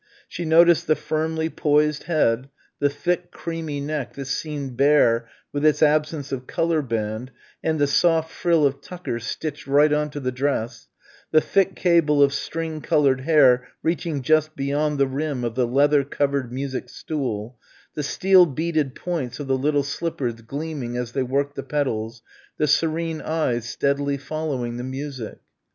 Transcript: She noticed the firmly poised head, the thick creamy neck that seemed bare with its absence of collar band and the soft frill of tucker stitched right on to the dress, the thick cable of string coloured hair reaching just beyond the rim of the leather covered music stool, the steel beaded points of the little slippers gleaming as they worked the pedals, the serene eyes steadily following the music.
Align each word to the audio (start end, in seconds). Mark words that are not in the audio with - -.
She 0.27 0.45
noticed 0.45 0.87
the 0.87 0.95
firmly 0.95 1.47
poised 1.47 2.05
head, 2.05 2.49
the 2.79 2.89
thick 2.89 3.29
creamy 3.29 3.79
neck 3.79 4.13
that 4.15 4.25
seemed 4.25 4.75
bare 4.75 5.29
with 5.53 5.63
its 5.63 5.83
absence 5.83 6.31
of 6.31 6.47
collar 6.47 6.81
band 6.81 7.29
and 7.63 7.77
the 7.77 7.85
soft 7.85 8.31
frill 8.31 8.65
of 8.65 8.81
tucker 8.81 9.19
stitched 9.19 9.67
right 9.67 9.93
on 9.93 10.09
to 10.09 10.19
the 10.19 10.31
dress, 10.31 10.87
the 11.29 11.39
thick 11.39 11.75
cable 11.75 12.23
of 12.23 12.33
string 12.33 12.81
coloured 12.81 13.21
hair 13.21 13.67
reaching 13.83 14.23
just 14.23 14.55
beyond 14.55 14.97
the 14.97 15.05
rim 15.05 15.43
of 15.43 15.53
the 15.53 15.67
leather 15.67 16.03
covered 16.03 16.51
music 16.51 16.89
stool, 16.89 17.59
the 17.93 18.01
steel 18.01 18.47
beaded 18.47 18.95
points 18.95 19.39
of 19.39 19.45
the 19.45 19.55
little 19.55 19.83
slippers 19.83 20.41
gleaming 20.41 20.97
as 20.97 21.11
they 21.11 21.21
worked 21.21 21.53
the 21.53 21.61
pedals, 21.61 22.23
the 22.57 22.65
serene 22.65 23.21
eyes 23.21 23.69
steadily 23.69 24.17
following 24.17 24.77
the 24.77 24.83
music. 24.83 25.37